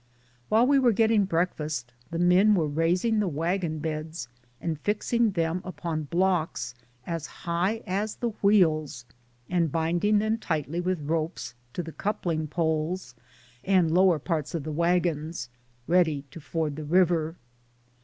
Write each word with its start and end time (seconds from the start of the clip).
While 0.49 0.65
we 0.65 0.79
were 0.79 0.93
getting 0.93 1.25
break 1.25 1.53
fast 1.53 1.93
the 2.09 2.17
men 2.17 2.55
were 2.55 2.65
raising 2.67 3.19
the 3.19 3.27
wagon 3.27 3.77
beds 3.77 4.29
and 4.59 4.79
fixing 4.79 5.29
them 5.33 5.61
upon 5.63 6.05
blocks 6.05 6.73
as 7.05 7.27
high 7.45 7.83
as 7.85 8.15
the 8.15 8.29
wheels, 8.41 9.05
and 9.47 9.71
binding 9.71 10.17
them 10.17 10.39
tight 10.39 10.67
with 10.67 11.01
ropes 11.07 11.53
to 11.73 11.83
the 11.83 11.91
coupling 11.93 12.47
poles 12.47 13.13
and 13.63 13.91
lower 13.93 14.17
parts 14.17 14.55
of 14.55 14.63
the 14.63 14.71
wagons, 14.71 15.49
ready 15.85 16.23
to 16.31 16.39
ford 16.41 16.77
the 16.77 16.83
river. 16.83 17.35